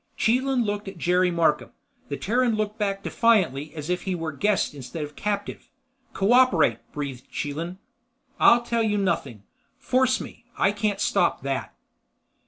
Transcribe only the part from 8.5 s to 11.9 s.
tell you nothing. Force me. I can't stop that."